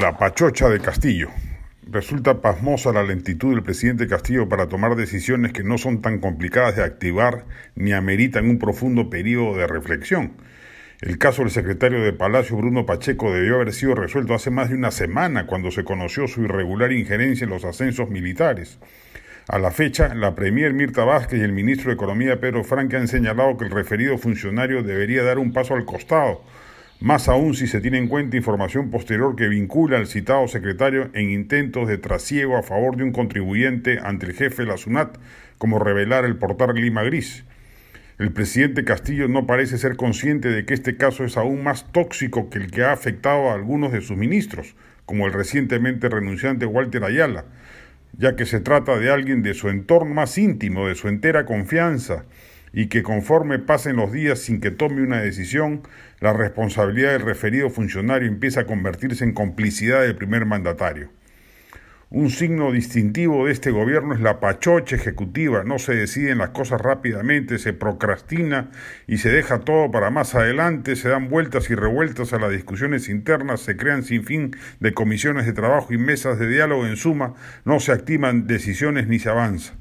La 0.00 0.16
pachocha 0.16 0.70
de 0.70 0.80
Castillo. 0.80 1.28
Resulta 1.86 2.40
pasmosa 2.40 2.90
la 2.90 3.02
lentitud 3.02 3.52
del 3.52 3.62
presidente 3.62 4.08
Castillo 4.08 4.48
para 4.48 4.66
tomar 4.66 4.96
decisiones 4.96 5.52
que 5.52 5.62
no 5.62 5.76
son 5.76 6.00
tan 6.00 6.20
complicadas 6.20 6.74
de 6.76 6.84
activar 6.84 7.44
ni 7.74 7.92
ameritan 7.92 8.48
un 8.48 8.58
profundo 8.58 9.10
periodo 9.10 9.58
de 9.58 9.66
reflexión. 9.66 10.32
El 11.02 11.18
caso 11.18 11.42
del 11.42 11.50
secretario 11.50 12.02
de 12.02 12.14
Palacio, 12.14 12.56
Bruno 12.56 12.86
Pacheco, 12.86 13.30
debió 13.30 13.56
haber 13.56 13.74
sido 13.74 13.94
resuelto 13.94 14.32
hace 14.32 14.50
más 14.50 14.70
de 14.70 14.76
una 14.76 14.90
semana 14.90 15.46
cuando 15.46 15.70
se 15.70 15.84
conoció 15.84 16.26
su 16.28 16.44
irregular 16.44 16.92
injerencia 16.92 17.44
en 17.44 17.50
los 17.50 17.66
ascensos 17.66 18.08
militares. 18.08 18.78
A 19.48 19.58
la 19.58 19.70
fecha, 19.70 20.14
la 20.14 20.34
Premier 20.34 20.72
Mirta 20.72 21.04
Vázquez 21.04 21.40
y 21.40 21.42
el 21.42 21.52
ministro 21.52 21.90
de 21.90 21.96
Economía 21.96 22.40
Pedro 22.40 22.64
Franque 22.64 22.96
han 22.96 23.08
señalado 23.08 23.58
que 23.58 23.66
el 23.66 23.70
referido 23.70 24.16
funcionario 24.16 24.82
debería 24.82 25.22
dar 25.24 25.38
un 25.38 25.52
paso 25.52 25.74
al 25.74 25.84
costado 25.84 26.42
más 27.00 27.28
aún 27.28 27.54
si 27.54 27.66
se 27.66 27.80
tiene 27.80 27.96
en 27.96 28.08
cuenta 28.08 28.36
información 28.36 28.90
posterior 28.90 29.34
que 29.34 29.48
vincula 29.48 29.96
al 29.96 30.06
citado 30.06 30.46
secretario 30.48 31.10
en 31.14 31.30
intentos 31.30 31.88
de 31.88 31.96
trasiego 31.96 32.58
a 32.58 32.62
favor 32.62 32.96
de 32.96 33.04
un 33.04 33.12
contribuyente 33.12 33.98
ante 34.02 34.26
el 34.26 34.34
jefe 34.34 34.62
de 34.62 34.68
la 34.68 34.76
SUNAT, 34.76 35.16
como 35.56 35.78
revelar 35.78 36.26
el 36.26 36.36
portal 36.36 36.74
Lima 36.74 37.02
Gris. 37.02 37.44
El 38.18 38.32
presidente 38.32 38.84
Castillo 38.84 39.28
no 39.28 39.46
parece 39.46 39.78
ser 39.78 39.96
consciente 39.96 40.50
de 40.50 40.66
que 40.66 40.74
este 40.74 40.98
caso 40.98 41.24
es 41.24 41.38
aún 41.38 41.64
más 41.64 41.90
tóxico 41.90 42.50
que 42.50 42.58
el 42.58 42.70
que 42.70 42.84
ha 42.84 42.92
afectado 42.92 43.48
a 43.48 43.54
algunos 43.54 43.92
de 43.92 44.02
sus 44.02 44.18
ministros, 44.18 44.76
como 45.06 45.26
el 45.26 45.32
recientemente 45.32 46.10
renunciante 46.10 46.66
Walter 46.66 47.02
Ayala, 47.02 47.46
ya 48.18 48.36
que 48.36 48.44
se 48.44 48.60
trata 48.60 48.98
de 48.98 49.10
alguien 49.10 49.42
de 49.42 49.54
su 49.54 49.70
entorno 49.70 50.12
más 50.12 50.36
íntimo, 50.36 50.86
de 50.86 50.96
su 50.96 51.08
entera 51.08 51.46
confianza, 51.46 52.26
y 52.72 52.86
que 52.86 53.02
conforme 53.02 53.58
pasen 53.58 53.96
los 53.96 54.12
días 54.12 54.38
sin 54.38 54.60
que 54.60 54.70
tome 54.70 55.02
una 55.02 55.20
decisión, 55.20 55.82
la 56.20 56.32
responsabilidad 56.32 57.12
del 57.12 57.22
referido 57.22 57.70
funcionario 57.70 58.28
empieza 58.28 58.60
a 58.60 58.66
convertirse 58.66 59.24
en 59.24 59.32
complicidad 59.32 60.02
del 60.02 60.16
primer 60.16 60.46
mandatario. 60.46 61.10
Un 62.12 62.30
signo 62.30 62.72
distintivo 62.72 63.46
de 63.46 63.52
este 63.52 63.70
gobierno 63.70 64.14
es 64.14 64.20
la 64.20 64.40
pachocha 64.40 64.96
ejecutiva, 64.96 65.62
no 65.62 65.78
se 65.78 65.94
deciden 65.94 66.38
las 66.38 66.50
cosas 66.50 66.80
rápidamente, 66.80 67.56
se 67.60 67.72
procrastina 67.72 68.72
y 69.06 69.18
se 69.18 69.30
deja 69.30 69.60
todo 69.60 69.92
para 69.92 70.10
más 70.10 70.34
adelante, 70.34 70.96
se 70.96 71.08
dan 71.08 71.28
vueltas 71.28 71.70
y 71.70 71.76
revueltas 71.76 72.32
a 72.32 72.40
las 72.40 72.50
discusiones 72.50 73.08
internas, 73.08 73.60
se 73.60 73.76
crean 73.76 74.02
sin 74.02 74.24
fin 74.24 74.56
de 74.80 74.92
comisiones 74.92 75.46
de 75.46 75.52
trabajo 75.52 75.94
y 75.94 75.98
mesas 75.98 76.40
de 76.40 76.48
diálogo, 76.48 76.84
en 76.84 76.96
suma, 76.96 77.34
no 77.64 77.78
se 77.78 77.92
activan 77.92 78.48
decisiones 78.48 79.06
ni 79.06 79.20
se 79.20 79.28
avanza. 79.28 79.74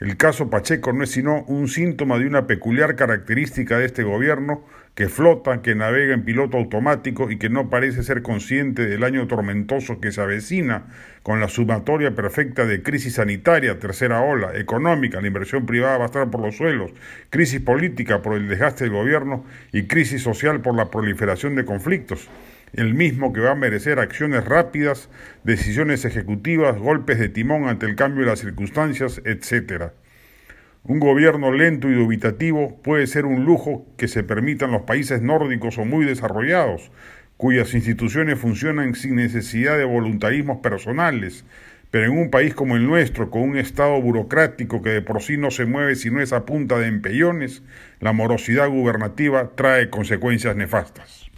El 0.00 0.16
caso 0.16 0.48
Pacheco 0.48 0.94
no 0.94 1.04
es 1.04 1.10
sino 1.10 1.42
un 1.42 1.68
síntoma 1.68 2.18
de 2.18 2.26
una 2.26 2.46
peculiar 2.46 2.96
característica 2.96 3.78
de 3.78 3.84
este 3.84 4.02
gobierno 4.02 4.64
que 4.94 5.10
flota, 5.10 5.60
que 5.60 5.74
navega 5.74 6.14
en 6.14 6.24
piloto 6.24 6.56
automático 6.56 7.30
y 7.30 7.36
que 7.36 7.50
no 7.50 7.68
parece 7.68 8.02
ser 8.02 8.22
consciente 8.22 8.86
del 8.86 9.04
año 9.04 9.26
tormentoso 9.26 10.00
que 10.00 10.10
se 10.10 10.22
avecina 10.22 10.86
con 11.22 11.38
la 11.38 11.48
sumatoria 11.48 12.14
perfecta 12.14 12.64
de 12.64 12.82
crisis 12.82 13.16
sanitaria, 13.16 13.78
tercera 13.78 14.22
ola, 14.22 14.56
económica, 14.56 15.20
la 15.20 15.26
inversión 15.26 15.66
privada 15.66 15.98
va 15.98 16.04
a 16.04 16.06
estar 16.06 16.30
por 16.30 16.40
los 16.40 16.56
suelos, 16.56 16.92
crisis 17.28 17.60
política 17.60 18.22
por 18.22 18.38
el 18.38 18.48
desgaste 18.48 18.84
del 18.84 18.94
gobierno 18.94 19.44
y 19.70 19.82
crisis 19.82 20.22
social 20.22 20.62
por 20.62 20.74
la 20.76 20.90
proliferación 20.90 21.56
de 21.56 21.66
conflictos 21.66 22.26
el 22.72 22.94
mismo 22.94 23.32
que 23.32 23.40
va 23.40 23.52
a 23.52 23.56
merecer 23.56 23.98
acciones 23.98 24.44
rápidas, 24.44 25.08
decisiones 25.44 26.04
ejecutivas, 26.04 26.78
golpes 26.78 27.18
de 27.18 27.28
timón 27.28 27.68
ante 27.68 27.86
el 27.86 27.96
cambio 27.96 28.24
de 28.24 28.30
las 28.30 28.40
circunstancias, 28.40 29.20
etc. 29.24 29.92
Un 30.82 31.00
gobierno 31.00 31.52
lento 31.52 31.88
y 31.88 31.94
dubitativo 31.94 32.80
puede 32.82 33.06
ser 33.06 33.26
un 33.26 33.44
lujo 33.44 33.86
que 33.96 34.08
se 34.08 34.22
permitan 34.22 34.72
los 34.72 34.82
países 34.82 35.20
nórdicos 35.20 35.78
o 35.78 35.84
muy 35.84 36.04
desarrollados, 36.04 36.90
cuyas 37.36 37.74
instituciones 37.74 38.38
funcionan 38.38 38.94
sin 38.94 39.16
necesidad 39.16 39.76
de 39.76 39.84
voluntarismos 39.84 40.58
personales, 40.58 41.44
pero 41.90 42.06
en 42.06 42.18
un 42.18 42.30
país 42.30 42.54
como 42.54 42.76
el 42.76 42.86
nuestro, 42.86 43.30
con 43.30 43.42
un 43.42 43.56
Estado 43.56 44.00
burocrático 44.00 44.80
que 44.80 44.90
de 44.90 45.02
por 45.02 45.22
sí 45.22 45.36
no 45.36 45.50
se 45.50 45.64
mueve 45.64 45.96
sino 45.96 46.20
es 46.20 46.32
a 46.32 46.46
punta 46.46 46.78
de 46.78 46.86
empellones, 46.86 47.62
la 47.98 48.12
morosidad 48.12 48.68
gubernativa 48.68 49.50
trae 49.56 49.90
consecuencias 49.90 50.54
nefastas. 50.54 51.29